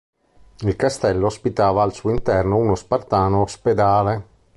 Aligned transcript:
Il 0.61 0.75
castello 0.75 1.27
ospitava 1.27 1.83
al 1.83 1.93
suo 1.93 2.09
interno 2.09 2.55
uno 2.57 2.73
spartano 2.73 3.41
ospedale. 3.41 4.25